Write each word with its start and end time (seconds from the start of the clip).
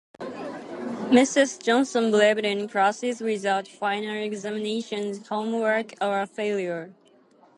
Mrs. 1.13 1.61
Johnson 1.61 2.09
believed 2.09 2.39
in 2.43 2.67
classes 2.67 3.21
without 3.21 3.67
final 3.67 4.15
examinations, 4.15 5.27
homework, 5.27 5.93
or 6.03 6.25
failure. 6.25 6.89